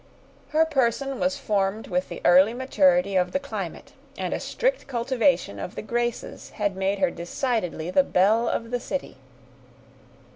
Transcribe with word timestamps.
Her 0.49 0.65
person 0.65 1.19
was 1.19 1.37
formed 1.37 1.85
with 1.85 2.09
the 2.09 2.23
early 2.25 2.55
maturity 2.55 3.15
of 3.15 3.33
the 3.33 3.39
climate, 3.39 3.93
and 4.17 4.33
a 4.33 4.39
strict 4.39 4.87
cultivation 4.87 5.59
of 5.59 5.75
the 5.75 5.83
graces 5.83 6.49
had 6.49 6.75
made 6.75 6.97
her 6.97 7.11
decidedly 7.11 7.91
the 7.91 8.01
belle 8.03 8.49
of 8.49 8.71
the 8.71 8.79
city. 8.79 9.17